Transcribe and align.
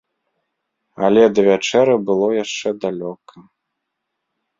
Але 1.07 1.21
да 1.39 1.43
вячэры 1.47 1.95
было 2.07 2.27
яшчэ 2.43 2.73
далёка. 2.87 3.35